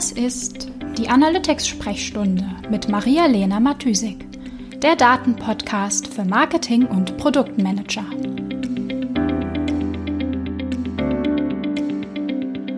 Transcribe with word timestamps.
Das 0.00 0.12
ist 0.12 0.66
die 0.96 1.10
Analytics-Sprechstunde 1.10 2.42
mit 2.70 2.88
Maria-Lena 2.88 3.60
Matysik, 3.60 4.24
der 4.80 4.96
Datenpodcast 4.96 6.08
für 6.08 6.24
Marketing 6.24 6.86
und 6.86 7.18
Produktmanager. 7.18 8.06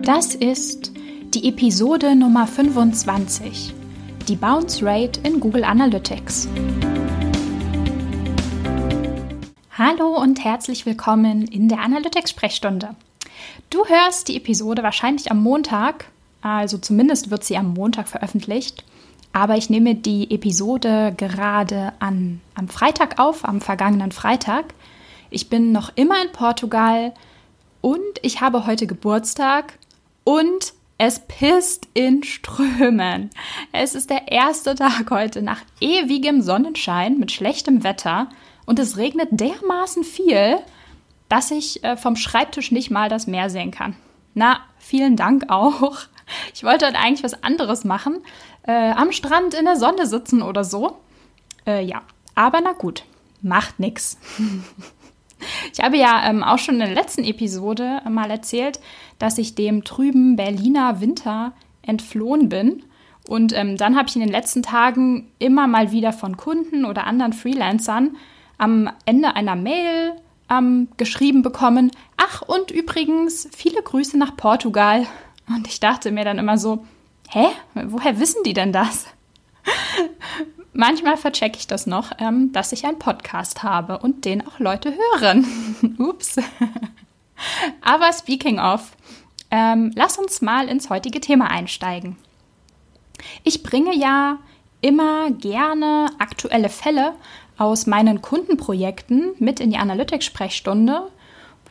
Das 0.01 0.35
ist 0.35 0.91
die 1.33 1.47
Episode 1.47 2.13
Nummer 2.13 2.45
25, 2.45 3.73
die 4.27 4.35
Bounce 4.35 4.85
Rate 4.85 5.21
in 5.23 5.39
Google 5.39 5.63
Analytics. 5.63 6.49
Hallo 9.77 10.21
und 10.21 10.43
herzlich 10.43 10.85
willkommen 10.85 11.47
in 11.47 11.69
der 11.69 11.79
Analytics-Sprechstunde. 11.79 12.97
Du 13.69 13.85
hörst 13.85 14.27
die 14.27 14.35
Episode 14.35 14.83
wahrscheinlich 14.83 15.31
am 15.31 15.41
Montag, 15.41 16.07
also 16.43 16.77
zumindest 16.77 17.31
wird 17.31 17.43
sie 17.43 17.57
am 17.57 17.73
Montag 17.73 18.07
veröffentlicht. 18.07 18.83
Aber 19.31 19.57
ich 19.57 19.69
nehme 19.69 19.95
die 19.95 20.29
Episode 20.29 21.13
gerade 21.17 21.93
an, 21.99 22.41
am 22.53 22.67
Freitag 22.67 23.19
auf, 23.19 23.45
am 23.45 23.61
vergangenen 23.61 24.11
Freitag. 24.11 24.73
Ich 25.31 25.49
bin 25.49 25.71
noch 25.71 25.91
immer 25.95 26.21
in 26.21 26.31
Portugal 26.31 27.13
und 27.81 28.19
ich 28.21 28.41
habe 28.41 28.67
heute 28.67 28.85
Geburtstag 28.85 29.79
und 30.23 30.73
es 30.99 31.19
pisst 31.19 31.87
in 31.95 32.23
Strömen. 32.23 33.31
Es 33.71 33.95
ist 33.95 34.11
der 34.11 34.31
erste 34.31 34.75
Tag 34.75 35.09
heute 35.09 35.41
nach 35.41 35.61
ewigem 35.81 36.41
Sonnenschein 36.41 37.17
mit 37.17 37.31
schlechtem 37.31 37.83
Wetter 37.83 38.29
und 38.65 38.77
es 38.77 38.97
regnet 38.97 39.29
dermaßen 39.31 40.03
viel, 40.03 40.59
dass 41.27 41.49
ich 41.49 41.83
äh, 41.83 41.97
vom 41.97 42.15
Schreibtisch 42.15 42.71
nicht 42.71 42.91
mal 42.91 43.09
das 43.09 43.25
Meer 43.25 43.49
sehen 43.49 43.71
kann. 43.71 43.95
Na, 44.35 44.59
vielen 44.77 45.15
Dank 45.15 45.49
auch. 45.49 45.97
Ich 46.53 46.63
wollte 46.63 46.85
heute 46.85 46.97
eigentlich 46.97 47.23
was 47.23 47.43
anderes 47.43 47.83
machen. 47.83 48.21
Äh, 48.63 48.91
am 48.91 49.11
Strand 49.11 49.53
in 49.53 49.65
der 49.65 49.75
Sonne 49.75 50.05
sitzen 50.07 50.41
oder 50.41 50.63
so. 50.63 50.97
Äh, 51.65 51.83
ja, 51.83 52.01
aber 52.35 52.61
na 52.61 52.73
gut, 52.73 53.03
macht 53.41 53.79
nix. 53.79 54.17
Ich 55.73 55.83
habe 55.83 55.97
ja 55.97 56.29
ähm, 56.29 56.41
auch 56.41 56.57
schon 56.57 56.75
in 56.75 56.79
der 56.79 56.93
letzten 56.93 57.25
Episode 57.25 58.01
mal 58.09 58.31
erzählt, 58.31 58.79
dass 59.19 59.37
ich 59.37 59.55
dem 59.55 59.83
trüben 59.83 60.37
Berliner 60.37 61.01
Winter 61.01 61.51
entflohen 61.81 62.47
bin. 62.47 62.83
Und 63.27 63.53
ähm, 63.53 63.77
dann 63.77 63.97
habe 63.97 64.07
ich 64.07 64.15
in 64.15 64.21
den 64.21 64.31
letzten 64.31 64.63
Tagen 64.63 65.31
immer 65.39 65.67
mal 65.67 65.91
wieder 65.91 66.13
von 66.13 66.37
Kunden 66.37 66.85
oder 66.85 67.05
anderen 67.07 67.33
Freelancern 67.33 68.15
am 68.57 68.89
Ende 69.05 69.35
einer 69.35 69.55
Mail 69.55 70.13
ähm, 70.49 70.89
geschrieben 70.97 71.41
bekommen, 71.41 71.91
ach 72.17 72.41
und 72.41 72.71
übrigens 72.71 73.47
viele 73.55 73.81
Grüße 73.81 74.17
nach 74.17 74.35
Portugal. 74.35 75.05
Und 75.47 75.67
ich 75.67 75.79
dachte 75.79 76.11
mir 76.11 76.25
dann 76.25 76.39
immer 76.39 76.57
so, 76.57 76.85
hä, 77.29 77.47
woher 77.73 78.19
wissen 78.19 78.43
die 78.43 78.53
denn 78.53 78.73
das? 78.73 79.05
Manchmal 80.73 81.17
verchecke 81.17 81.57
ich 81.57 81.67
das 81.67 81.85
noch, 81.85 82.11
ähm, 82.19 82.51
dass 82.51 82.71
ich 82.71 82.85
einen 82.85 82.99
Podcast 82.99 83.61
habe 83.63 83.99
und 83.99 84.25
den 84.25 84.45
auch 84.47 84.59
Leute 84.59 84.93
hören. 84.93 85.95
Ups. 85.99 86.37
Aber 87.81 88.11
speaking 88.11 88.59
of, 88.59 88.95
ähm, 89.51 89.91
lass 89.95 90.17
uns 90.17 90.41
mal 90.41 90.67
ins 90.67 90.89
heutige 90.89 91.21
Thema 91.21 91.49
einsteigen. 91.51 92.17
Ich 93.43 93.61
bringe 93.61 93.95
ja 93.95 94.39
immer 94.81 95.31
gerne 95.31 96.09
aktuelle 96.19 96.69
Fälle 96.69 97.13
aus 97.57 97.85
meinen 97.85 98.21
Kundenprojekten 98.21 99.33
mit 99.39 99.59
in 99.59 99.69
die 99.69 99.77
Analytics-Sprechstunde. 99.77 101.11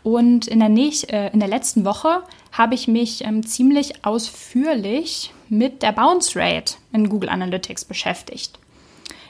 Und 0.02 0.48
in 0.48 0.58
der, 0.58 0.68
näch 0.68 1.06
äh, 1.10 1.30
in 1.32 1.40
der 1.40 1.48
letzten 1.48 1.84
Woche 1.84 2.22
habe 2.50 2.74
ich 2.74 2.88
mich 2.88 3.24
ähm, 3.24 3.46
ziemlich 3.46 4.04
ausführlich 4.04 5.32
mit 5.48 5.82
der 5.82 5.92
Bounce 5.92 6.38
Rate 6.38 6.74
in 6.92 7.08
Google 7.08 7.28
Analytics 7.28 7.84
beschäftigt. 7.84 8.58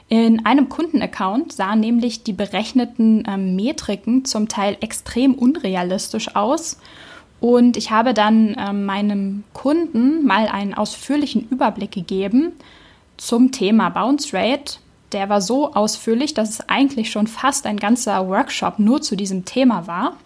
In 0.09 0.45
einem 0.45 0.69
Kundenaccount 0.69 1.53
sahen 1.53 1.81
nämlich 1.81 2.23
die 2.23 2.33
berechneten 2.33 3.25
ähm, 3.29 3.57
Metriken 3.57 4.25
zum 4.25 4.49
Teil 4.49 4.77
extrem 4.81 5.35
unrealistisch 5.35 6.35
aus. 6.35 6.79
Und 7.41 7.77
ich 7.77 7.91
habe 7.91 8.15
dann 8.15 8.57
ähm, 8.59 8.85
meinem 8.87 9.45
Kunden 9.53 10.25
mal 10.25 10.49
einen 10.49 10.75
ausführlichen 10.75 11.49
Überblick 11.49 11.93
gegeben 11.93 12.53
zum 13.17 13.53
Thema 13.53 13.91
Bounce 13.91 14.33
Rate 14.33 14.79
der 15.13 15.29
war 15.29 15.41
so 15.41 15.75
ausführlich, 15.75 16.35
dass 16.35 16.51
es 16.51 16.69
eigentlich 16.69 17.11
schon 17.11 17.27
fast 17.27 17.67
ein 17.67 17.77
ganzer 17.77 18.29
Workshop 18.29 18.79
nur 18.79 19.03
zu 19.03 19.17
diesem 19.17 19.45
Thema 19.45 19.87
war. 19.87 20.17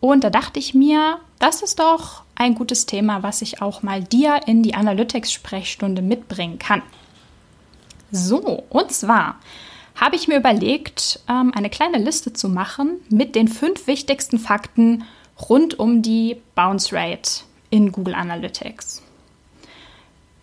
Und 0.00 0.24
da 0.24 0.30
dachte 0.30 0.58
ich 0.58 0.74
mir, 0.74 1.18
das 1.38 1.62
ist 1.62 1.78
doch 1.78 2.22
ein 2.34 2.54
gutes 2.54 2.86
Thema, 2.86 3.22
was 3.22 3.42
ich 3.42 3.62
auch 3.62 3.82
mal 3.82 4.02
dir 4.02 4.40
in 4.46 4.62
die 4.62 4.74
Analytics-Sprechstunde 4.74 6.02
mitbringen 6.02 6.58
kann. 6.58 6.82
So, 8.12 8.64
und 8.68 8.92
zwar 8.92 9.36
habe 9.96 10.16
ich 10.16 10.28
mir 10.28 10.36
überlegt, 10.36 11.20
ähm, 11.28 11.52
eine 11.54 11.70
kleine 11.70 11.98
Liste 11.98 12.32
zu 12.32 12.48
machen 12.48 13.00
mit 13.08 13.34
den 13.34 13.48
fünf 13.48 13.86
wichtigsten 13.86 14.38
Fakten 14.38 15.04
rund 15.48 15.78
um 15.78 16.02
die 16.02 16.40
Bounce 16.54 16.94
Rate 16.94 17.42
in 17.70 17.92
Google 17.92 18.14
Analytics. 18.14 19.02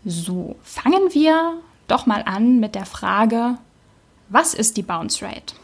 So, 0.05 0.55
fangen 0.63 1.13
wir 1.13 1.53
doch 1.87 2.05
mal 2.05 2.23
an 2.23 2.59
mit 2.59 2.75
der 2.75 2.85
Frage, 2.85 3.57
was 4.29 4.53
ist 4.53 4.77
die 4.77 4.83
Bounce 4.83 5.23
Rate? 5.23 5.55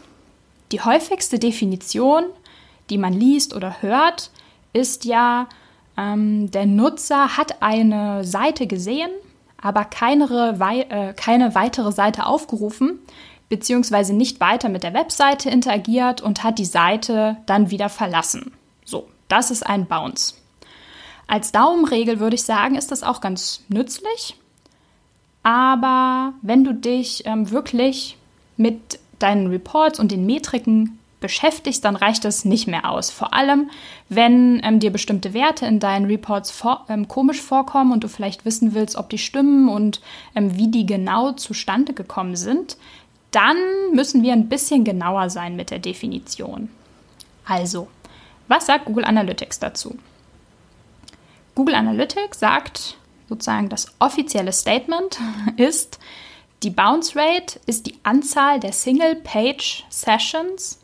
Die 0.71 0.81
häufigste 0.81 1.39
Definition, 1.39 2.25
die 2.89 2.97
man 2.97 3.13
liest 3.13 3.55
oder 3.55 3.81
hört, 3.81 4.31
ist 4.73 5.05
ja, 5.05 5.47
ähm, 5.97 6.51
der 6.51 6.65
Nutzer 6.65 7.37
hat 7.37 7.61
eine 7.61 8.23
Seite 8.23 8.67
gesehen, 8.67 9.11
aber 9.61 9.85
keine, 9.85 10.55
wei 10.59 10.81
äh, 10.81 11.13
keine 11.13 11.55
weitere 11.55 11.91
Seite 11.91 12.25
aufgerufen, 12.25 12.99
beziehungsweise 13.49 14.13
nicht 14.13 14.39
weiter 14.39 14.69
mit 14.69 14.83
der 14.83 14.93
Webseite 14.93 15.49
interagiert 15.49 16.21
und 16.21 16.43
hat 16.43 16.59
die 16.59 16.65
Seite 16.65 17.37
dann 17.45 17.71
wieder 17.71 17.89
verlassen. 17.89 18.53
So, 18.85 19.07
das 19.27 19.51
ist 19.51 19.65
ein 19.65 19.87
Bounce. 19.87 20.35
Als 21.27 21.51
Daumenregel 21.51 22.19
würde 22.19 22.35
ich 22.35 22.43
sagen, 22.43 22.75
ist 22.75 22.91
das 22.91 23.03
auch 23.03 23.21
ganz 23.21 23.63
nützlich. 23.67 24.35
Aber 25.43 26.33
wenn 26.41 26.63
du 26.63 26.73
dich 26.73 27.23
ähm, 27.25 27.49
wirklich 27.51 28.17
mit 28.57 28.99
deinen 29.19 29.47
Reports 29.47 29.99
und 29.99 30.11
den 30.11 30.25
Metriken 30.25 30.98
beschäftigst, 31.19 31.83
dann 31.85 31.95
reicht 31.95 32.25
das 32.25 32.45
nicht 32.45 32.67
mehr 32.67 32.89
aus. 32.89 33.11
Vor 33.11 33.33
allem, 33.33 33.69
wenn 34.07 34.61
ähm, 34.63 34.79
dir 34.79 34.91
bestimmte 34.91 35.33
Werte 35.33 35.65
in 35.65 35.79
deinen 35.79 36.05
Reports 36.05 36.51
vor, 36.51 36.85
ähm, 36.89 37.07
komisch 37.07 37.41
vorkommen 37.41 37.91
und 37.91 38.03
du 38.03 38.07
vielleicht 38.07 38.45
wissen 38.45 38.73
willst, 38.73 38.95
ob 38.95 39.09
die 39.09 39.17
stimmen 39.17 39.69
und 39.69 40.01
ähm, 40.35 40.55
wie 40.55 40.69
die 40.69 40.85
genau 40.85 41.31
zustande 41.33 41.93
gekommen 41.93 42.35
sind, 42.35 42.77
dann 43.31 43.57
müssen 43.93 44.23
wir 44.23 44.33
ein 44.33 44.49
bisschen 44.49 44.83
genauer 44.83 45.29
sein 45.29 45.55
mit 45.55 45.71
der 45.71 45.79
Definition. 45.79 46.69
Also, 47.45 47.87
was 48.47 48.65
sagt 48.65 48.85
Google 48.85 49.05
Analytics 49.05 49.59
dazu? 49.59 49.97
Google 51.55 51.75
Analytics 51.75 52.39
sagt, 52.39 52.97
sozusagen 53.27 53.69
das 53.69 53.93
offizielle 53.99 54.53
Statement 54.53 55.19
ist, 55.57 55.99
die 56.63 56.71
Bounce 56.71 57.15
Rate 57.15 57.59
ist 57.67 57.87
die 57.87 57.95
Anzahl 58.03 58.59
der 58.59 58.73
Single-Page-Sessions 58.73 60.78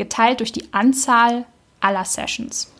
geteilt 0.00 0.40
durch 0.40 0.50
die 0.50 0.72
Anzahl 0.72 1.44
aller 1.80 2.06
Sessions. 2.06 2.72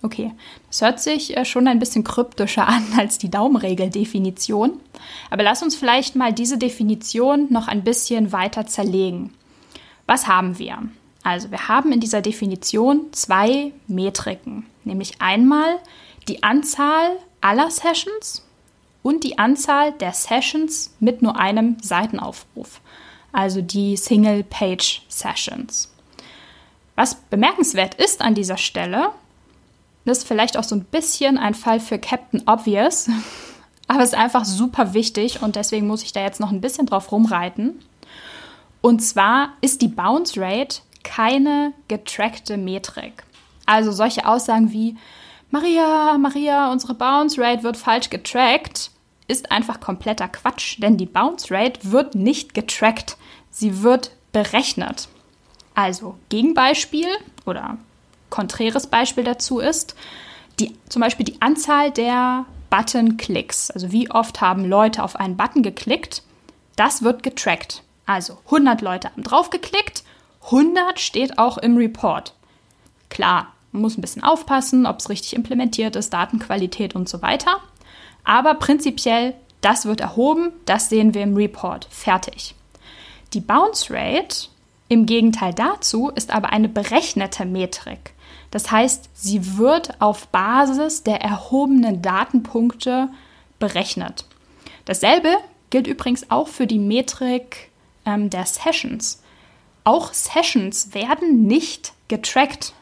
Okay, 0.00 0.32
das 0.68 0.80
hört 0.80 1.00
sich 1.00 1.36
äh, 1.36 1.44
schon 1.44 1.66
ein 1.66 1.80
bisschen 1.80 2.04
kryptischer 2.04 2.68
an 2.68 2.84
als 2.96 3.18
die 3.18 3.30
Daumenregel-Definition. 3.30 4.80
Aber 5.28 5.42
lass 5.42 5.62
uns 5.62 5.74
vielleicht 5.74 6.14
mal 6.14 6.32
diese 6.32 6.56
Definition 6.56 7.48
noch 7.50 7.66
ein 7.66 7.82
bisschen 7.82 8.30
weiter 8.30 8.64
zerlegen. 8.66 9.34
Was 10.06 10.28
haben 10.28 10.58
wir? 10.58 10.78
Also, 11.24 11.50
wir 11.50 11.66
haben 11.66 11.90
in 11.90 11.98
dieser 11.98 12.22
Definition 12.22 13.12
zwei 13.12 13.72
Metriken, 13.88 14.66
nämlich 14.84 15.20
einmal 15.20 15.78
die 16.28 16.44
Anzahl 16.44 17.16
aller 17.40 17.70
Sessions 17.70 18.46
und 19.02 19.24
die 19.24 19.36
Anzahl 19.38 19.92
der 19.92 20.12
Sessions 20.12 20.94
mit 21.00 21.22
nur 21.22 21.36
einem 21.36 21.76
Seitenaufruf, 21.82 22.80
also 23.32 23.62
die 23.62 23.96
Single-Page-Sessions. 23.96 25.92
Was 26.98 27.14
bemerkenswert 27.14 27.94
ist 27.94 28.20
an 28.20 28.34
dieser 28.34 28.56
Stelle, 28.56 29.10
ist 30.04 30.26
vielleicht 30.26 30.56
auch 30.56 30.64
so 30.64 30.74
ein 30.74 30.82
bisschen 30.82 31.38
ein 31.38 31.54
Fall 31.54 31.78
für 31.78 31.96
Captain 31.96 32.42
Obvious, 32.44 33.08
aber 33.86 34.02
es 34.02 34.08
ist 34.08 34.18
einfach 34.18 34.44
super 34.44 34.94
wichtig 34.94 35.40
und 35.40 35.54
deswegen 35.54 35.86
muss 35.86 36.02
ich 36.02 36.10
da 36.12 36.22
jetzt 36.22 36.40
noch 36.40 36.50
ein 36.50 36.60
bisschen 36.60 36.86
drauf 36.86 37.12
rumreiten. 37.12 37.78
Und 38.80 38.98
zwar 38.98 39.50
ist 39.60 39.80
die 39.80 39.86
Bounce 39.86 40.40
Rate 40.40 40.80
keine 41.04 41.72
getrackte 41.86 42.56
Metrik. 42.56 43.22
Also 43.64 43.92
solche 43.92 44.26
Aussagen 44.26 44.72
wie 44.72 44.96
Maria, 45.52 46.18
Maria, 46.18 46.72
unsere 46.72 46.94
Bounce 46.94 47.40
Rate 47.40 47.62
wird 47.62 47.76
falsch 47.76 48.10
getrackt, 48.10 48.90
ist 49.28 49.52
einfach 49.52 49.78
kompletter 49.78 50.26
Quatsch, 50.26 50.82
denn 50.82 50.96
die 50.96 51.06
Bounce 51.06 51.54
Rate 51.54 51.92
wird 51.92 52.16
nicht 52.16 52.54
getrackt, 52.54 53.16
sie 53.50 53.84
wird 53.84 54.10
berechnet. 54.32 55.08
Also 55.78 56.16
Gegenbeispiel 56.28 57.06
oder 57.46 57.78
konträres 58.30 58.88
Beispiel 58.88 59.22
dazu 59.22 59.60
ist, 59.60 59.94
die, 60.58 60.76
zum 60.88 61.02
Beispiel 61.02 61.24
die 61.24 61.40
Anzahl 61.40 61.92
der 61.92 62.46
Button-Klicks, 62.68 63.70
also 63.70 63.92
wie 63.92 64.10
oft 64.10 64.40
haben 64.40 64.64
Leute 64.64 65.04
auf 65.04 65.14
einen 65.14 65.36
Button 65.36 65.62
geklickt, 65.62 66.24
das 66.74 67.04
wird 67.04 67.22
getrackt. 67.22 67.84
Also 68.06 68.38
100 68.46 68.80
Leute 68.80 69.10
haben 69.10 69.22
draufgeklickt, 69.22 70.02
100 70.46 70.98
steht 70.98 71.38
auch 71.38 71.58
im 71.58 71.76
Report. 71.76 72.34
Klar, 73.08 73.52
man 73.70 73.82
muss 73.82 73.96
ein 73.96 74.00
bisschen 74.00 74.24
aufpassen, 74.24 74.84
ob 74.84 74.98
es 74.98 75.08
richtig 75.08 75.36
implementiert 75.36 75.94
ist, 75.94 76.12
Datenqualität 76.12 76.96
und 76.96 77.08
so 77.08 77.22
weiter. 77.22 77.58
Aber 78.24 78.54
prinzipiell, 78.54 79.34
das 79.60 79.86
wird 79.86 80.00
erhoben, 80.00 80.50
das 80.64 80.88
sehen 80.88 81.14
wir 81.14 81.22
im 81.22 81.36
Report. 81.36 81.86
Fertig. 81.88 82.56
Die 83.32 83.40
Bounce 83.40 83.94
Rate 83.94 84.48
im 84.88 85.06
Gegenteil 85.06 85.52
dazu 85.52 86.08
ist 86.08 86.30
aber 86.30 86.50
eine 86.50 86.68
berechnete 86.68 87.44
Metrik. 87.44 88.14
Das 88.50 88.70
heißt, 88.70 89.10
sie 89.12 89.58
wird 89.58 90.00
auf 90.00 90.28
Basis 90.28 91.02
der 91.02 91.20
erhobenen 91.20 92.00
Datenpunkte 92.00 93.10
berechnet. 93.58 94.24
Dasselbe 94.86 95.36
gilt 95.70 95.86
übrigens 95.86 96.30
auch 96.30 96.48
für 96.48 96.66
die 96.66 96.78
Metrik 96.78 97.70
ähm, 98.06 98.30
der 98.30 98.46
Sessions. 98.46 99.22
Auch 99.84 100.14
Sessions 100.14 100.94
werden 100.94 101.46
nicht 101.46 101.92
getrackt. 102.08 102.72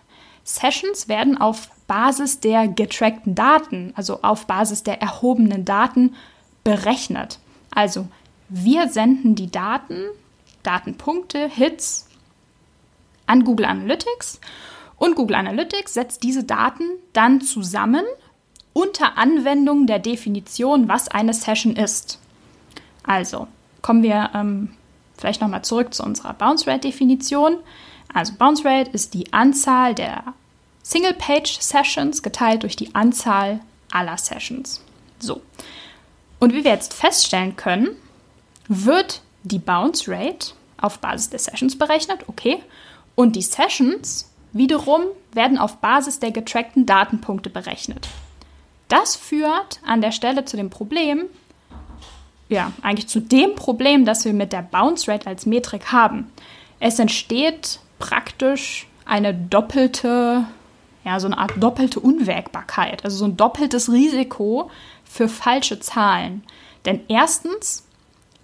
Sessions 0.44 1.08
werden 1.08 1.40
auf 1.40 1.70
Basis 1.88 2.38
der 2.38 2.68
getrackten 2.68 3.34
Daten, 3.34 3.92
also 3.96 4.22
auf 4.22 4.46
Basis 4.46 4.84
der 4.84 5.00
erhobenen 5.00 5.64
Daten 5.64 6.14
berechnet. 6.62 7.40
Also 7.70 8.06
wir 8.48 8.88
senden 8.88 9.34
die 9.34 9.50
Daten, 9.50 10.04
Datenpunkte, 10.66 11.48
Hits 11.48 12.08
an 13.26 13.44
Google 13.44 13.66
Analytics 13.66 14.40
und 14.96 15.14
Google 15.14 15.36
Analytics 15.36 15.94
setzt 15.94 16.22
diese 16.22 16.44
Daten 16.44 16.84
dann 17.12 17.40
zusammen 17.40 18.04
unter 18.72 19.16
Anwendung 19.16 19.86
der 19.86 19.98
Definition, 19.98 20.88
was 20.88 21.08
eine 21.08 21.34
Session 21.34 21.76
ist. 21.76 22.18
Also 23.04 23.48
kommen 23.82 24.02
wir 24.02 24.30
ähm, 24.34 24.72
vielleicht 25.16 25.40
nochmal 25.40 25.62
zurück 25.62 25.94
zu 25.94 26.02
unserer 26.02 26.34
Bounce 26.34 26.66
Rate 26.66 26.88
Definition. 26.88 27.58
Also 28.12 28.34
Bounce 28.34 28.64
Rate 28.64 28.90
ist 28.90 29.14
die 29.14 29.32
Anzahl 29.32 29.94
der 29.94 30.34
Single 30.82 31.14
Page 31.14 31.58
Sessions 31.60 32.22
geteilt 32.22 32.62
durch 32.62 32.76
die 32.76 32.94
Anzahl 32.94 33.60
aller 33.90 34.18
Sessions. 34.18 34.82
So. 35.18 35.42
Und 36.38 36.52
wie 36.52 36.64
wir 36.64 36.70
jetzt 36.70 36.94
feststellen 36.94 37.56
können, 37.56 37.88
wird 38.68 39.22
die 39.42 39.58
Bounce 39.58 40.10
Rate 40.10 40.52
auf 40.80 40.98
Basis 40.98 41.30
der 41.30 41.38
Sessions 41.38 41.78
berechnet, 41.78 42.20
okay, 42.26 42.62
und 43.14 43.36
die 43.36 43.42
Sessions 43.42 44.30
wiederum 44.52 45.02
werden 45.32 45.58
auf 45.58 45.78
Basis 45.78 46.18
der 46.18 46.30
getrackten 46.30 46.86
Datenpunkte 46.86 47.50
berechnet. 47.50 48.08
Das 48.88 49.16
führt 49.16 49.80
an 49.84 50.00
der 50.00 50.12
Stelle 50.12 50.44
zu 50.44 50.56
dem 50.56 50.70
Problem, 50.70 51.24
ja, 52.48 52.72
eigentlich 52.82 53.08
zu 53.08 53.20
dem 53.20 53.54
Problem, 53.54 54.04
das 54.04 54.24
wir 54.24 54.32
mit 54.32 54.52
der 54.52 54.62
Bounce 54.62 55.10
Rate 55.10 55.26
als 55.26 55.46
Metrik 55.46 55.92
haben. 55.92 56.30
Es 56.78 56.98
entsteht 56.98 57.80
praktisch 57.98 58.86
eine 59.04 59.34
doppelte, 59.34 60.44
ja, 61.04 61.20
so 61.20 61.26
eine 61.26 61.38
Art 61.38 61.52
doppelte 61.58 62.00
Unwägbarkeit, 62.00 63.04
also 63.04 63.16
so 63.16 63.24
ein 63.24 63.36
doppeltes 63.36 63.90
Risiko 63.90 64.70
für 65.04 65.28
falsche 65.28 65.80
Zahlen. 65.80 66.44
Denn 66.84 67.00
erstens, 67.08 67.85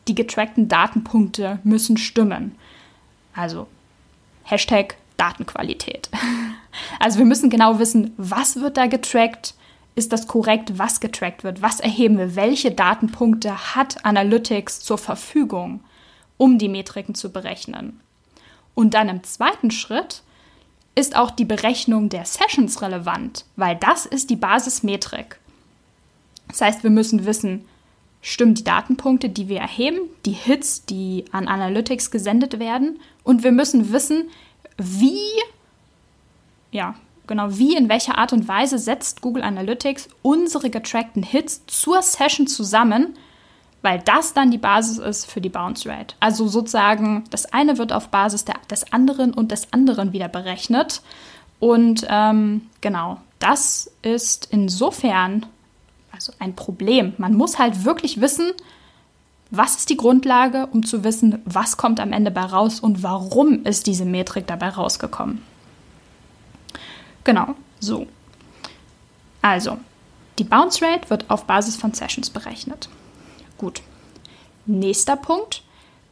die 0.08 0.14
getrackten 0.14 0.68
Datenpunkte 0.68 1.58
müssen 1.64 1.96
stimmen. 1.96 2.56
Also 3.34 3.66
Hashtag 4.44 4.96
Datenqualität. 5.16 6.10
Also 6.98 7.18
wir 7.18 7.26
müssen 7.26 7.50
genau 7.50 7.78
wissen, 7.78 8.14
was 8.16 8.56
wird 8.56 8.78
da 8.78 8.86
getrackt, 8.86 9.54
ist 9.94 10.10
das 10.10 10.26
korrekt, 10.26 10.78
was 10.78 11.00
getrackt 11.00 11.44
wird, 11.44 11.60
was 11.60 11.80
erheben 11.80 12.16
wir, 12.16 12.34
welche 12.34 12.70
Datenpunkte 12.70 13.74
hat 13.74 14.06
Analytics 14.06 14.80
zur 14.80 14.96
Verfügung, 14.96 15.80
um 16.38 16.56
die 16.56 16.70
Metriken 16.70 17.14
zu 17.14 17.30
berechnen. 17.30 18.00
Und 18.74 18.94
dann 18.94 19.10
im 19.10 19.22
zweiten 19.22 19.70
Schritt 19.70 20.22
ist 20.94 21.14
auch 21.14 21.30
die 21.30 21.44
Berechnung 21.44 22.08
der 22.08 22.24
Sessions 22.24 22.80
relevant, 22.80 23.44
weil 23.56 23.76
das 23.76 24.06
ist 24.06 24.30
die 24.30 24.36
Basismetrik. 24.36 25.38
Das 26.48 26.60
heißt, 26.60 26.82
wir 26.82 26.90
müssen 26.90 27.26
wissen, 27.26 27.66
stimmen 28.22 28.54
die 28.54 28.64
Datenpunkte, 28.64 29.28
die 29.28 29.48
wir 29.48 29.58
erheben, 29.58 29.98
die 30.24 30.32
Hits, 30.32 30.86
die 30.86 31.24
an 31.32 31.48
Analytics 31.48 32.10
gesendet 32.10 32.58
werden, 32.58 33.00
und 33.24 33.42
wir 33.44 33.52
müssen 33.52 33.92
wissen, 33.92 34.30
wie, 34.78 35.18
ja, 36.70 36.94
genau, 37.26 37.48
wie 37.50 37.76
in 37.76 37.88
welcher 37.88 38.18
Art 38.18 38.32
und 38.32 38.48
Weise 38.48 38.78
setzt 38.78 39.20
Google 39.20 39.42
Analytics 39.42 40.08
unsere 40.22 40.70
getrackten 40.70 41.22
Hits 41.22 41.62
zur 41.66 42.00
Session 42.02 42.46
zusammen, 42.46 43.14
weil 43.82 44.00
das 44.00 44.32
dann 44.32 44.52
die 44.52 44.58
Basis 44.58 44.98
ist 44.98 45.26
für 45.26 45.40
die 45.40 45.48
Bounce 45.48 45.88
Rate. 45.88 46.14
Also 46.20 46.46
sozusagen, 46.46 47.24
das 47.30 47.52
eine 47.52 47.78
wird 47.78 47.92
auf 47.92 48.08
Basis 48.08 48.44
der, 48.44 48.56
des 48.70 48.92
anderen 48.92 49.34
und 49.34 49.50
des 49.50 49.72
anderen 49.72 50.12
wieder 50.12 50.28
berechnet. 50.28 51.02
Und 51.58 52.06
ähm, 52.08 52.68
genau, 52.80 53.20
das 53.40 53.90
ist 54.02 54.48
insofern 54.52 55.46
also 56.28 56.38
ein 56.38 56.54
Problem. 56.54 57.14
Man 57.18 57.34
muss 57.34 57.58
halt 57.58 57.84
wirklich 57.84 58.20
wissen, 58.20 58.52
was 59.50 59.76
ist 59.76 59.90
die 59.90 59.96
Grundlage, 59.96 60.66
um 60.72 60.84
zu 60.84 61.04
wissen, 61.04 61.40
was 61.44 61.76
kommt 61.76 62.00
am 62.00 62.12
Ende 62.12 62.30
bei 62.30 62.42
raus 62.42 62.80
und 62.80 63.02
warum 63.02 63.64
ist 63.64 63.86
diese 63.86 64.04
Metrik 64.04 64.46
dabei 64.46 64.70
rausgekommen. 64.70 65.42
Genau, 67.24 67.54
so. 67.80 68.06
Also, 69.42 69.78
die 70.38 70.44
Bounce 70.44 70.84
Rate 70.84 71.10
wird 71.10 71.28
auf 71.28 71.44
Basis 71.44 71.76
von 71.76 71.92
Sessions 71.92 72.30
berechnet. 72.30 72.88
Gut. 73.58 73.82
Nächster 74.64 75.16
Punkt, 75.16 75.62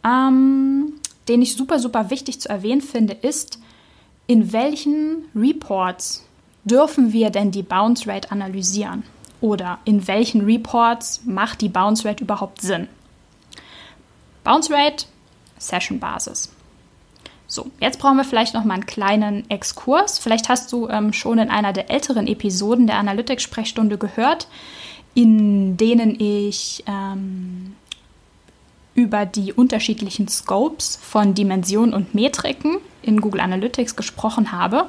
ähm, 0.05 0.95
den 1.29 1.41
ich 1.41 1.57
super, 1.57 1.79
super 1.79 2.11
wichtig 2.11 2.41
zu 2.41 2.49
erwähnen 2.49 2.83
finde, 2.83 3.15
ist, 3.15 3.59
in 4.27 4.53
welchen 4.53 5.25
Reports 5.35 6.25
dürfen 6.65 7.13
wir 7.13 7.31
denn 7.31 7.53
die 7.53 7.63
Bounce 7.63 8.07
Rate 8.07 8.31
analysieren? 8.31 9.05
Oder 9.41 9.79
in 9.85 10.07
welchen 10.07 10.45
Reports 10.45 11.23
macht 11.25 11.61
die 11.61 11.69
Bounce 11.69 12.07
Rate 12.07 12.23
überhaupt 12.23 12.61
Sinn? 12.61 12.89
Bounce 14.45 14.73
Rate, 14.73 15.07
Session-Basis. 15.59 16.51
So, 17.47 17.71
jetzt 17.81 17.99
brauchen 17.99 18.17
wir 18.17 18.25
vielleicht 18.25 18.55
noch 18.55 18.65
mal 18.65 18.75
einen 18.75 18.87
kleinen 18.87 19.51
Exkurs. 19.51 20.19
Vielleicht 20.19 20.49
hast 20.49 20.73
du 20.73 20.89
ähm, 20.89 21.13
schon 21.13 21.39
in 21.39 21.51
einer 21.51 21.73
der 21.73 21.91
älteren 21.91 22.29
Episoden 22.29 22.87
der 22.87 22.97
Analytics-Sprechstunde 22.99 23.99
gehört, 23.99 24.47
in 25.15 25.77
denen 25.77 26.21
ich 26.21 26.85
ähm, 26.87 27.75
über 28.95 29.27
die 29.27 29.53
unterschiedlichen 29.53 30.29
Scopes 30.29 30.99
von 31.03 31.35
Dimensionen 31.35 31.93
und 31.93 32.15
Metriken 32.15 32.77
in 33.03 33.21
Google 33.21 33.41
Analytics 33.41 33.97
gesprochen 33.97 34.53
habe. 34.53 34.87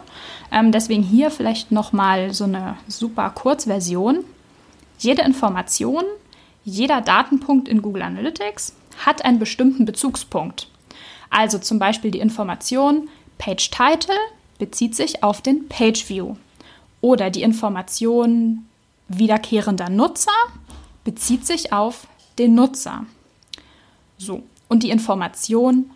Ähm, 0.51 0.71
deswegen 0.71 1.01
hier 1.01 1.31
vielleicht 1.31 1.71
noch 1.71 1.93
mal 1.93 2.33
so 2.33 2.43
eine 2.43 2.77
super 2.87 3.29
Kurzversion. 3.31 4.23
Jede 5.01 5.23
Information, 5.23 6.03
jeder 6.63 7.01
Datenpunkt 7.01 7.67
in 7.67 7.81
Google 7.81 8.03
Analytics 8.03 8.75
hat 9.03 9.25
einen 9.25 9.39
bestimmten 9.39 9.83
Bezugspunkt. 9.83 10.67
Also 11.31 11.57
zum 11.57 11.79
Beispiel 11.79 12.11
die 12.11 12.19
Information 12.19 13.09
Page 13.39 13.71
Title 13.71 14.15
bezieht 14.59 14.95
sich 14.95 15.23
auf 15.23 15.41
den 15.41 15.67
Page 15.67 16.07
View 16.07 16.35
oder 17.01 17.31
die 17.31 17.41
Information 17.41 18.67
wiederkehrender 19.07 19.89
Nutzer 19.89 20.31
bezieht 21.03 21.47
sich 21.47 21.73
auf 21.73 22.05
den 22.37 22.53
Nutzer. 22.53 23.07
So, 24.19 24.43
und 24.67 24.83
die 24.83 24.91
Information 24.91 25.89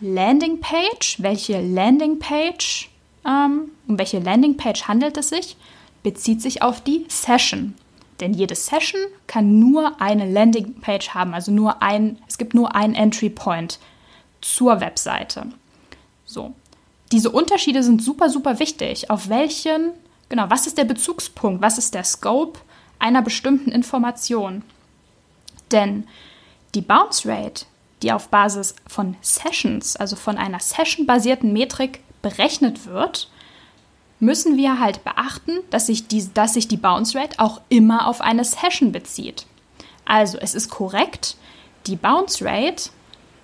Landing 0.00 0.60
Page, 0.60 1.16
welche 1.18 1.60
Landing 1.60 2.20
Page, 2.20 2.88
ähm, 3.26 3.72
um 3.88 3.98
welche 3.98 4.20
Landing 4.20 4.56
Page 4.56 4.86
handelt 4.86 5.16
es 5.16 5.30
sich, 5.30 5.56
bezieht 6.04 6.40
sich 6.40 6.62
auf 6.62 6.80
die 6.80 7.04
Session. 7.08 7.74
Denn 8.20 8.32
jede 8.32 8.54
Session 8.54 9.00
kann 9.26 9.58
nur 9.58 10.00
eine 10.00 10.30
Landingpage 10.30 11.10
haben, 11.10 11.34
also 11.34 11.50
nur 11.50 11.82
ein, 11.82 12.18
es 12.28 12.38
gibt 12.38 12.54
nur 12.54 12.74
einen 12.74 12.94
Entry 12.94 13.30
Point 13.30 13.78
zur 14.40 14.80
Webseite. 14.80 15.46
So. 16.24 16.54
Diese 17.12 17.30
Unterschiede 17.30 17.82
sind 17.82 18.02
super, 18.02 18.30
super 18.30 18.58
wichtig. 18.58 19.10
Auf 19.10 19.28
welchen, 19.28 19.90
genau, 20.28 20.46
was 20.48 20.66
ist 20.66 20.78
der 20.78 20.84
Bezugspunkt, 20.84 21.62
was 21.62 21.78
ist 21.78 21.94
der 21.94 22.04
Scope 22.04 22.60
einer 22.98 23.22
bestimmten 23.22 23.70
Information? 23.72 24.62
Denn 25.70 26.06
die 26.74 26.80
Bounce 26.80 27.28
Rate, 27.28 27.66
die 28.02 28.12
auf 28.12 28.28
Basis 28.28 28.74
von 28.86 29.16
Sessions, 29.22 29.96
also 29.96 30.16
von 30.16 30.36
einer 30.38 30.60
Session-basierten 30.60 31.52
Metrik 31.52 32.00
berechnet 32.22 32.86
wird, 32.86 33.28
müssen 34.24 34.56
wir 34.56 34.80
halt 34.80 35.04
beachten, 35.04 35.58
dass 35.70 35.86
sich, 35.86 36.08
die, 36.08 36.28
dass 36.32 36.54
sich 36.54 36.68
die 36.68 36.76
Bounce 36.76 37.18
Rate 37.18 37.38
auch 37.38 37.60
immer 37.68 38.08
auf 38.08 38.20
eine 38.20 38.44
Session 38.44 38.92
bezieht. 38.92 39.46
Also 40.04 40.38
es 40.38 40.54
ist 40.54 40.68
korrekt, 40.68 41.36
die 41.86 41.96
Bounce 41.96 42.44
Rate 42.44 42.90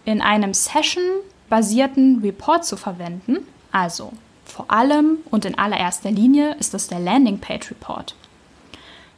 in 0.04 0.20
einem 0.20 0.54
Session-basierten 0.54 2.20
Report 2.20 2.64
zu 2.64 2.76
verwenden. 2.76 3.38
Also 3.72 4.12
vor 4.44 4.70
allem 4.70 5.18
und 5.30 5.44
in 5.44 5.56
allererster 5.56 6.10
Linie 6.10 6.56
ist 6.58 6.74
das 6.74 6.88
der 6.88 6.98
Landing 6.98 7.38
Page 7.38 7.70
Report. 7.70 8.14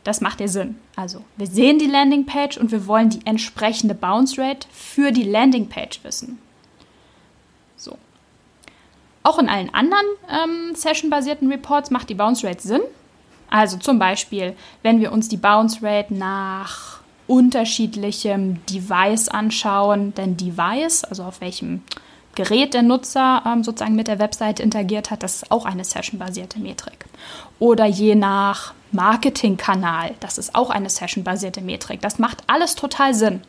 das 0.05 0.21
macht 0.21 0.41
ja 0.41 0.49
Sinn. 0.49 0.77
Also, 0.97 1.25
wir 1.37 1.47
sehen 1.47 1.79
die 1.79 1.87
Landingpage 1.87 2.59
und 2.59 2.73
wir 2.73 2.87
wollen 2.87 3.11
die 3.11 3.25
entsprechende 3.25 3.95
Bounce 3.95 4.41
Rate 4.41 4.67
für 4.73 5.13
die 5.13 5.23
Landingpage 5.23 6.01
wissen. 6.03 6.39
Auch 9.23 9.39
in 9.39 9.49
allen 9.49 9.73
anderen 9.73 10.07
ähm, 10.29 10.75
Session-basierten 10.75 11.51
Reports 11.51 11.91
macht 11.91 12.09
die 12.11 12.15
Bounce 12.15 12.47
Rate 12.47 12.61
Sinn. 12.61 12.83
Also 13.51 13.77
zum 13.77 13.99
Beispiel, 13.99 14.57
wenn 14.83 15.01
wir 15.01 15.13
uns 15.13 15.29
die 15.29 15.37
Bounce 15.37 15.83
Rate 15.83 16.15
nach 16.15 17.01
unterschiedlichem 17.27 18.65
Device 18.67 19.29
anschauen, 19.29 20.15
denn 20.15 20.37
Device, 20.37 21.05
also 21.05 21.23
auf 21.25 21.41
welchem 21.41 21.83
Gerät 22.35 22.73
der 22.73 22.83
Nutzer 22.83 23.43
ähm, 23.47 23.63
sozusagen 23.63 23.95
mit 23.95 24.09
der 24.09 24.19
Webseite 24.19 24.63
interagiert 24.63 25.11
hat, 25.11 25.23
das 25.23 25.37
ist 25.37 25.51
auch 25.51 25.67
eine 25.67 25.85
session-basierte 25.85 26.59
Metrik. 26.61 27.05
Oder 27.59 27.85
je 27.85 28.15
nach 28.15 28.73
Marketingkanal, 28.91 30.15
das 30.21 30.39
ist 30.39 30.55
auch 30.55 30.71
eine 30.71 30.89
session-basierte 30.89 31.61
Metrik. 31.61 32.01
Das 32.01 32.19
macht 32.19 32.43
alles 32.47 32.75
total 32.75 33.15
Sinn. 33.15 33.43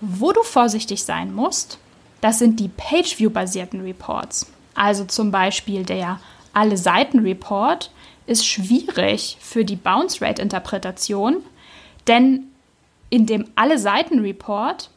Wo 0.00 0.32
du 0.32 0.42
vorsichtig 0.42 1.04
sein 1.04 1.32
musst, 1.32 1.78
das 2.20 2.38
sind 2.40 2.60
die 2.60 2.68
Page-View-basierten 2.68 3.80
Reports. 3.82 4.46
Also 4.78 5.04
zum 5.04 5.32
Beispiel 5.32 5.84
der 5.84 6.20
Alle-Seiten-Report 6.52 7.90
ist 8.26 8.46
schwierig 8.46 9.36
für 9.40 9.64
die 9.64 9.76
Bounce-Rate-Interpretation, 9.76 11.38
denn 12.06 12.44
in 13.10 13.26
dem 13.26 13.48
Alle-Seiten-Report 13.56 14.90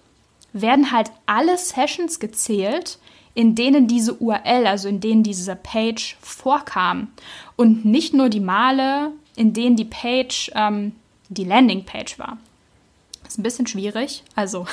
werden 0.53 0.91
halt 0.91 1.11
alle 1.25 1.57
Sessions 1.57 2.19
gezählt, 2.19 2.99
in 3.33 3.55
denen 3.55 3.87
diese 3.87 4.13
URL, 4.15 4.67
also 4.67 4.87
in 4.87 4.99
denen 4.99 5.23
diese 5.23 5.55
Page 5.55 6.17
vorkam. 6.21 7.07
Und 7.55 7.83
nicht 7.85 8.13
nur 8.13 8.29
die 8.29 8.41
Male, 8.41 9.11
in 9.35 9.53
denen 9.53 9.77
die 9.77 9.85
Page 9.85 10.51
ähm, 10.53 10.91
die 11.29 11.45
Landingpage 11.45 12.19
war. 12.19 12.37
Ist 13.31 13.39
ein 13.39 13.43
bisschen 13.43 13.65
schwierig. 13.67 14.23
Also, 14.35 14.67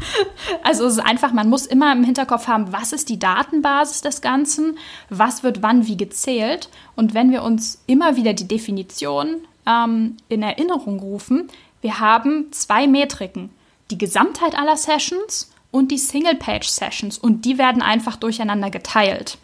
also 0.62 0.86
es 0.86 0.94
ist 0.94 1.00
einfach, 1.00 1.34
man 1.34 1.50
muss 1.50 1.66
immer 1.66 1.92
im 1.92 2.02
Hinterkopf 2.02 2.46
haben, 2.48 2.72
was 2.72 2.94
ist 2.94 3.10
die 3.10 3.18
Datenbasis 3.18 4.00
des 4.00 4.22
Ganzen, 4.22 4.78
was 5.10 5.42
wird 5.42 5.62
wann 5.62 5.86
wie 5.86 5.98
gezählt. 5.98 6.70
Und 6.96 7.12
wenn 7.12 7.30
wir 7.30 7.42
uns 7.42 7.82
immer 7.86 8.16
wieder 8.16 8.32
die 8.32 8.48
Definition 8.48 9.42
ähm, 9.66 10.16
in 10.30 10.42
Erinnerung 10.42 10.98
rufen, 10.98 11.50
wir 11.82 12.00
haben 12.00 12.50
zwei 12.52 12.86
Metriken. 12.86 13.50
Die 13.90 13.98
Gesamtheit 13.98 14.56
aller 14.56 14.78
Sessions 14.78 15.52
und 15.70 15.90
die 15.90 15.98
Single-Page-Sessions 15.98 17.18
und 17.18 17.44
die 17.44 17.58
werden 17.58 17.82
einfach 17.82 18.16
durcheinander 18.16 18.70
geteilt. 18.70 19.36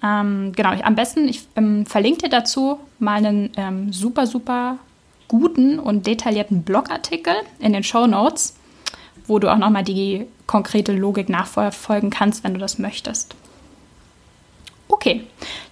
Ähm, 0.00 0.52
genau, 0.54 0.74
ich, 0.74 0.84
am 0.84 0.94
besten, 0.94 1.26
ich 1.26 1.48
ähm, 1.56 1.86
verlinke 1.86 2.22
dir 2.22 2.28
dazu 2.28 2.78
mal 3.00 3.16
einen 3.16 3.50
ähm, 3.56 3.92
super, 3.92 4.28
super 4.28 4.78
guten 5.28 5.78
und 5.78 6.06
detaillierten 6.06 6.62
Blogartikel 6.62 7.34
in 7.60 7.72
den 7.72 7.84
Show 7.84 8.06
Notes, 8.06 8.56
wo 9.26 9.38
du 9.38 9.52
auch 9.52 9.58
nochmal 9.58 9.84
die 9.84 10.26
konkrete 10.46 10.92
Logik 10.92 11.28
nachverfolgen 11.28 12.10
kannst, 12.10 12.42
wenn 12.42 12.54
du 12.54 12.60
das 12.60 12.78
möchtest. 12.78 13.34
Okay, 14.88 15.26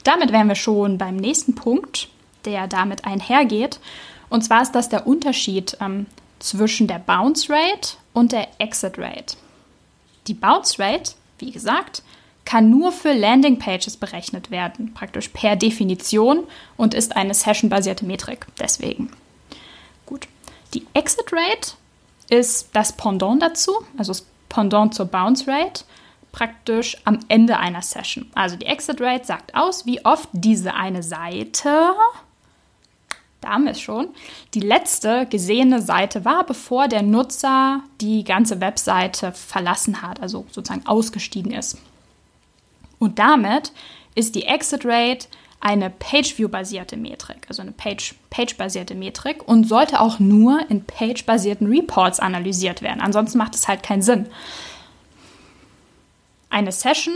damit 0.04 0.30
wären 0.30 0.48
wir 0.48 0.54
schon 0.54 0.98
beim 0.98 1.16
nächsten 1.16 1.54
Punkt, 1.54 2.08
der 2.44 2.68
damit 2.68 3.04
einhergeht. 3.06 3.80
Und 4.28 4.42
zwar 4.42 4.62
ist 4.62 4.72
das 4.72 4.88
der 4.88 5.06
Unterschied 5.06 5.76
ähm, 5.80 6.06
zwischen 6.38 6.86
der 6.86 6.98
Bounce 6.98 7.50
Rate 7.50 7.96
und 8.12 8.32
der 8.32 8.48
Exit 8.58 8.98
Rate. 8.98 9.36
Die 10.26 10.34
Bounce 10.34 10.78
Rate, 10.78 11.12
wie 11.38 11.50
gesagt, 11.50 12.02
kann 12.44 12.70
nur 12.70 12.92
für 12.92 13.12
Landingpages 13.12 13.96
berechnet 13.96 14.50
werden, 14.50 14.94
praktisch 14.94 15.28
per 15.28 15.56
Definition 15.56 16.44
und 16.76 16.94
ist 16.94 17.16
eine 17.16 17.34
session-basierte 17.34 18.04
Metrik. 18.04 18.46
Deswegen. 18.60 19.10
Die 20.74 20.86
Exit 20.94 21.32
Rate 21.32 21.72
ist 22.28 22.70
das 22.72 22.92
Pendant 22.92 23.42
dazu, 23.42 23.72
also 23.96 24.10
das 24.12 24.26
Pendant 24.48 24.94
zur 24.94 25.06
Bounce 25.06 25.46
Rate, 25.46 25.84
praktisch 26.32 26.96
am 27.04 27.20
Ende 27.28 27.58
einer 27.58 27.82
Session. 27.82 28.30
Also 28.34 28.56
die 28.56 28.66
Exit 28.66 29.00
Rate 29.00 29.24
sagt 29.24 29.54
aus, 29.54 29.86
wie 29.86 30.04
oft 30.04 30.28
diese 30.32 30.74
eine 30.74 31.02
Seite 31.02 31.94
da 33.46 33.52
haben 33.52 33.64
wir 33.64 33.72
es 33.72 33.80
schon, 33.80 34.08
die 34.54 34.60
letzte 34.60 35.26
gesehene 35.26 35.80
Seite 35.80 36.24
war, 36.24 36.44
bevor 36.44 36.88
der 36.88 37.02
Nutzer 37.02 37.82
die 38.00 38.24
ganze 38.24 38.60
Webseite 38.60 39.32
verlassen 39.32 40.02
hat, 40.02 40.20
also 40.20 40.46
sozusagen 40.50 40.86
ausgestiegen 40.86 41.52
ist. 41.52 41.78
Und 42.98 43.18
damit 43.18 43.72
ist 44.16 44.34
die 44.34 44.46
Exit 44.46 44.84
Rate 44.84 45.28
eine 45.60 45.90
Page-View-basierte 45.90 46.96
Metrik, 46.96 47.46
also 47.48 47.62
eine 47.62 47.72
Page-basierte 47.72 48.94
Page 48.94 48.98
Metrik 48.98 49.48
und 49.48 49.64
sollte 49.64 50.00
auch 50.00 50.18
nur 50.18 50.60
in 50.70 50.84
Page-basierten 50.84 51.66
Reports 51.66 52.20
analysiert 52.20 52.82
werden. 52.82 53.00
Ansonsten 53.00 53.38
macht 53.38 53.54
es 53.54 53.66
halt 53.66 53.82
keinen 53.82 54.02
Sinn. 54.02 54.28
Eine 56.50 56.72
Session 56.72 57.14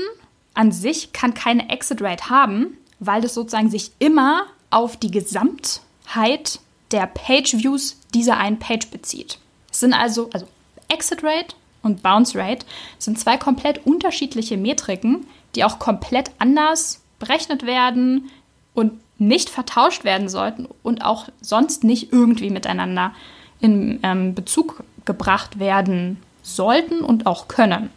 an 0.55 0.73
sich 0.73 1.13
kann 1.13 1.35
keine 1.35 1.71
Exit 1.71 2.03
Rate 2.03 2.29
haben, 2.29 2.77
weil 2.99 3.21
das 3.21 3.35
sozusagen 3.35 3.71
sich 3.71 3.93
immer 3.99 4.47
auf 4.71 4.97
die 4.97 5.11
Gesamt 5.11 5.81
Heit 6.15 6.61
der 6.91 7.07
Page 7.07 7.55
Views 7.55 7.99
dieser 8.15 8.37
einen 8.37 8.59
Page 8.59 8.89
bezieht. 8.89 9.39
Es 9.71 9.81
sind 9.81 9.95
also, 9.95 10.29
also 10.33 10.47
Exit 10.89 11.23
Rate 11.23 11.55
und 11.83 12.03
Bounce 12.03 12.37
Rate 12.37 12.67
sind 12.99 13.19
zwei 13.19 13.37
komplett 13.37 13.87
unterschiedliche 13.87 14.57
Metriken, 14.57 15.27
die 15.55 15.65
auch 15.65 15.79
komplett 15.79 16.31
anders 16.39 17.00
berechnet 17.21 17.65
werden 17.65 18.31
und 18.75 18.93
nicht 19.19 19.51
vertauscht 19.51 20.03
werden 20.03 20.29
sollten 20.29 20.67
und 20.83 21.05
auch 21.05 21.29
sonst 21.41 21.85
nicht 21.85 22.13
irgendwie 22.13 22.51
miteinander 22.51 23.13
in 23.61 24.01
ähm, 24.03 24.35
Bezug 24.35 24.83
gebracht 25.05 25.59
werden 25.59 26.17
sollten 26.43 27.01
und 27.03 27.27
auch 27.27 27.47
können. 27.47 27.91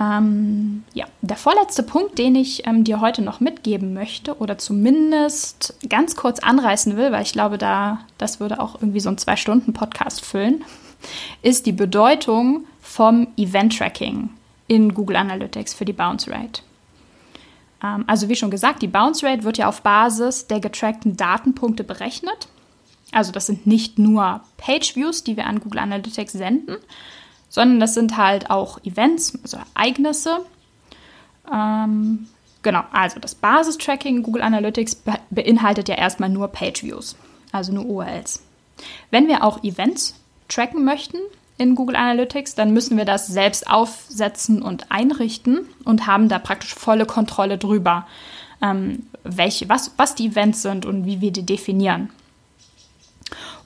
Ähm, 0.00 0.84
ja, 0.94 1.06
der 1.22 1.36
vorletzte 1.36 1.82
Punkt, 1.82 2.18
den 2.18 2.36
ich 2.36 2.66
ähm, 2.66 2.84
dir 2.84 3.00
heute 3.00 3.20
noch 3.20 3.40
mitgeben 3.40 3.94
möchte 3.94 4.38
oder 4.38 4.56
zumindest 4.56 5.74
ganz 5.88 6.16
kurz 6.16 6.38
anreißen 6.38 6.96
will, 6.96 7.12
weil 7.12 7.22
ich 7.22 7.32
glaube, 7.32 7.58
da 7.58 8.00
das 8.16 8.40
würde 8.40 8.60
auch 8.60 8.76
irgendwie 8.76 9.00
so 9.00 9.08
einen 9.08 9.18
zwei 9.18 9.36
Stunden 9.36 9.72
Podcast 9.72 10.24
füllen, 10.24 10.64
ist 11.42 11.66
die 11.66 11.72
Bedeutung 11.72 12.64
vom 12.80 13.26
Event 13.36 13.76
Tracking 13.76 14.30
in 14.68 14.94
Google 14.94 15.16
Analytics 15.16 15.74
für 15.74 15.84
die 15.84 15.92
Bounce 15.92 16.30
Rate. 16.30 16.62
Ähm, 17.82 18.04
also 18.06 18.28
wie 18.28 18.36
schon 18.36 18.50
gesagt, 18.50 18.82
die 18.82 18.88
Bounce 18.88 19.26
Rate 19.26 19.44
wird 19.44 19.58
ja 19.58 19.68
auf 19.68 19.82
Basis 19.82 20.46
der 20.46 20.60
getrackten 20.60 21.16
Datenpunkte 21.16 21.84
berechnet. 21.84 22.48
Also 23.12 23.32
das 23.32 23.46
sind 23.46 23.66
nicht 23.66 23.98
nur 23.98 24.42
Page 24.58 24.94
Views, 24.94 25.24
die 25.24 25.36
wir 25.36 25.46
an 25.46 25.60
Google 25.60 25.80
Analytics 25.80 26.32
senden, 26.32 26.76
sondern 27.48 27.80
das 27.80 27.94
sind 27.94 28.16
halt 28.16 28.50
auch 28.50 28.78
Events, 28.84 29.38
also 29.42 29.58
Ereignisse. 29.74 30.40
Ähm, 31.50 32.28
genau, 32.62 32.84
also 32.92 33.18
das 33.18 33.34
Basistracking 33.34 34.22
Google 34.22 34.42
Analytics 34.42 34.96
be 34.96 35.14
beinhaltet 35.30 35.88
ja 35.88 35.94
erstmal 35.94 36.28
nur 36.28 36.48
Page 36.48 36.82
Views, 36.82 37.16
also 37.50 37.72
nur 37.72 37.86
URLs. 37.86 38.42
Wenn 39.10 39.26
wir 39.26 39.42
auch 39.42 39.64
Events 39.64 40.14
tracken 40.48 40.84
möchten 40.84 41.18
in 41.58 41.74
Google 41.74 41.96
Analytics, 41.96 42.54
dann 42.54 42.72
müssen 42.72 42.96
wir 42.96 43.04
das 43.04 43.26
selbst 43.26 43.68
aufsetzen 43.68 44.62
und 44.62 44.90
einrichten 44.90 45.66
und 45.84 46.06
haben 46.06 46.28
da 46.28 46.38
praktisch 46.38 46.74
volle 46.74 47.04
Kontrolle 47.04 47.58
drüber, 47.58 48.06
ähm, 48.62 49.06
welche, 49.24 49.68
was, 49.68 49.92
was 49.96 50.14
die 50.14 50.28
Events 50.28 50.62
sind 50.62 50.86
und 50.86 51.04
wie 51.04 51.20
wir 51.20 51.32
die 51.32 51.44
definieren. 51.44 52.10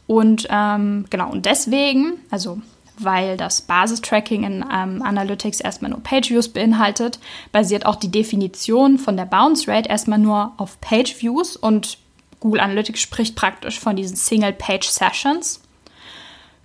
Und 0.06 0.49
ähm, 0.50 1.04
genau, 1.11 1.30
und 1.30 1.46
deswegen, 1.46 2.14
also 2.30 2.61
weil 2.99 3.37
das 3.37 3.62
Basistracking 3.62 4.44
in 4.44 4.64
ähm, 4.72 5.02
Analytics 5.02 5.61
erstmal 5.61 5.90
nur 5.90 6.02
Page-Views 6.02 6.49
beinhaltet, 6.49 7.18
basiert 7.50 7.87
auch 7.87 7.96
die 7.96 8.11
Definition 8.11 8.99
von 8.99 9.16
der 9.16 9.25
Bounce 9.25 9.70
Rate 9.70 9.88
erstmal 9.88 10.18
nur 10.18 10.52
auf 10.56 10.80
Page-Views 10.80 11.56
und 11.56 11.99
Google 12.40 12.61
Analytics 12.61 13.00
spricht 13.00 13.37
praktisch 13.37 13.78
von 13.78 13.96
diesen 13.96 14.16
Single-Page-Sessions. 14.16 15.61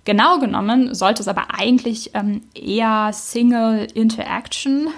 Genau 0.04 0.38
genommen 0.38 0.94
sollte 0.94 1.22
es 1.22 1.28
aber 1.28 1.48
eigentlich 1.58 2.12
ähm, 2.14 2.42
eher 2.54 3.10
Single 3.12 3.86
Interaction 3.94 4.88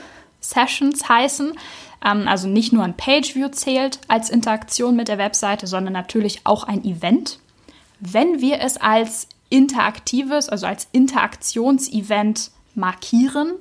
Sessions 0.40 1.08
heißen. 1.08 1.52
Ähm, 2.04 2.28
also 2.28 2.48
nicht 2.48 2.72
nur 2.72 2.84
ein 2.84 2.96
Page-View 2.96 3.48
zählt 3.48 4.00
als 4.08 4.30
Interaktion 4.30 4.96
mit 4.96 5.08
der 5.08 5.18
Webseite, 5.18 5.66
sondern 5.66 5.92
natürlich 5.92 6.40
auch 6.44 6.64
ein 6.64 6.84
Event. 6.84 7.38
Wenn 8.00 8.40
wir 8.40 8.60
es 8.60 8.76
als 8.76 9.28
interaktives, 9.50 10.48
also 10.48 10.66
als 10.66 10.88
Interaktionsevent 10.92 12.50
markieren 12.74 13.52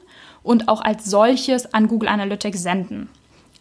und 0.43 0.69
auch 0.69 0.81
als 0.81 1.05
solches 1.05 1.73
an 1.73 1.87
Google 1.87 2.09
Analytics 2.09 2.61
senden. 2.61 3.09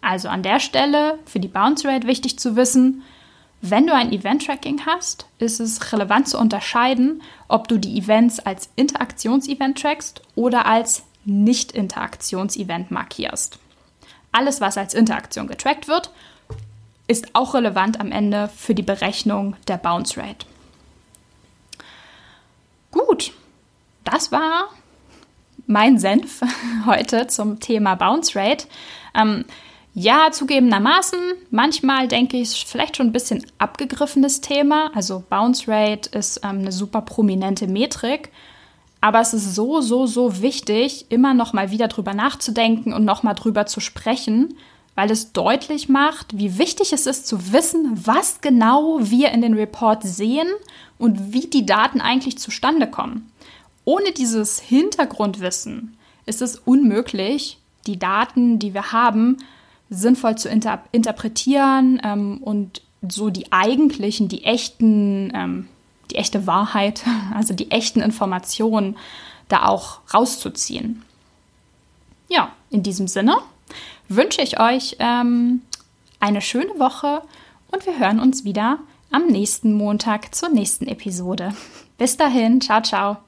Also 0.00 0.28
an 0.28 0.42
der 0.42 0.60
Stelle 0.60 1.18
für 1.24 1.40
die 1.40 1.48
Bounce 1.48 1.88
Rate 1.88 2.06
wichtig 2.06 2.38
zu 2.38 2.54
wissen, 2.54 3.02
wenn 3.60 3.86
du 3.86 3.94
ein 3.94 4.12
Event-Tracking 4.12 4.86
hast, 4.86 5.26
ist 5.38 5.58
es 5.58 5.92
relevant 5.92 6.28
zu 6.28 6.38
unterscheiden, 6.38 7.22
ob 7.48 7.66
du 7.66 7.76
die 7.78 7.98
Events 7.98 8.38
als 8.38 8.70
Interaktionsevent 8.76 9.80
trackst 9.80 10.22
oder 10.36 10.66
als 10.66 11.02
Nicht-Interaktionsevent 11.24 12.90
markierst. 12.90 13.58
Alles, 14.30 14.60
was 14.60 14.78
als 14.78 14.94
Interaktion 14.94 15.48
getrackt 15.48 15.88
wird, 15.88 16.10
ist 17.08 17.34
auch 17.34 17.54
relevant 17.54 17.98
am 17.98 18.12
Ende 18.12 18.48
für 18.54 18.74
die 18.74 18.82
Berechnung 18.82 19.56
der 19.66 19.78
Bounce 19.78 20.20
Rate. 20.20 20.46
Gut, 22.92 23.32
das 24.04 24.30
war 24.30 24.68
mein 25.66 25.98
Senf 25.98 26.42
heute 26.86 27.26
zum 27.26 27.58
Thema 27.58 27.96
Bounce 27.96 28.38
Rate. 28.38 28.68
Ähm, 29.14 29.44
ja, 29.94 30.30
zugegebenermaßen, 30.30 31.18
manchmal 31.50 32.08
denke 32.08 32.36
ich, 32.36 32.64
vielleicht 32.66 32.96
schon 32.96 33.06
ein 33.06 33.12
bisschen 33.12 33.44
abgegriffenes 33.58 34.40
Thema. 34.40 34.90
Also 34.94 35.24
Bounce 35.28 35.66
Rate 35.66 36.10
ist 36.16 36.40
ähm, 36.44 36.60
eine 36.60 36.72
super 36.72 37.00
prominente 37.02 37.66
Metrik. 37.66 38.30
Aber 39.00 39.20
es 39.20 39.32
ist 39.32 39.54
so, 39.54 39.80
so, 39.80 40.06
so 40.06 40.42
wichtig, 40.42 41.06
immer 41.08 41.34
noch 41.34 41.52
mal 41.52 41.70
wieder 41.70 41.88
drüber 41.88 42.14
nachzudenken 42.14 42.92
und 42.92 43.04
noch 43.04 43.22
mal 43.22 43.34
drüber 43.34 43.66
zu 43.66 43.80
sprechen, 43.80 44.54
weil 44.96 45.10
es 45.12 45.32
deutlich 45.32 45.88
macht, 45.88 46.36
wie 46.36 46.58
wichtig 46.58 46.92
es 46.92 47.06
ist 47.06 47.28
zu 47.28 47.52
wissen, 47.52 47.92
was 48.04 48.40
genau 48.40 48.98
wir 49.00 49.30
in 49.30 49.40
den 49.40 49.54
Report 49.54 50.02
sehen 50.02 50.48
und 50.98 51.32
wie 51.32 51.46
die 51.46 51.64
Daten 51.64 52.00
eigentlich 52.00 52.38
zustande 52.38 52.88
kommen. 52.88 53.30
Ohne 53.84 54.10
dieses 54.10 54.58
Hintergrundwissen 54.58 55.96
ist 56.26 56.42
es 56.42 56.56
unmöglich, 56.56 57.58
die 57.86 57.98
Daten, 57.98 58.58
die 58.58 58.74
wir 58.74 58.90
haben, 58.90 59.38
sinnvoll 59.90 60.36
zu 60.36 60.48
inter 60.48 60.82
interpretieren 60.92 62.00
ähm, 62.04 62.38
und 62.38 62.82
so 63.08 63.30
die 63.30 63.52
eigentlichen, 63.52 64.28
die 64.28 64.44
echten 64.44 65.32
ähm, 65.34 65.68
die 66.10 66.16
echte 66.16 66.46
Wahrheit, 66.46 67.04
also 67.34 67.54
die 67.54 67.70
echten 67.70 68.00
Informationen 68.00 68.96
da 69.48 69.66
auch 69.66 70.00
rauszuziehen. 70.12 71.02
Ja, 72.28 72.52
in 72.70 72.82
diesem 72.82 73.08
Sinne 73.08 73.36
wünsche 74.08 74.42
ich 74.42 74.60
euch 74.60 74.96
ähm, 74.98 75.62
eine 76.20 76.40
schöne 76.40 76.78
Woche 76.78 77.22
und 77.70 77.86
wir 77.86 77.98
hören 77.98 78.20
uns 78.20 78.44
wieder 78.44 78.78
am 79.10 79.26
nächsten 79.26 79.72
Montag 79.72 80.34
zur 80.34 80.50
nächsten 80.50 80.86
Episode. 80.86 81.54
Bis 81.96 82.16
dahin, 82.16 82.60
ciao, 82.60 82.82
ciao. 82.82 83.27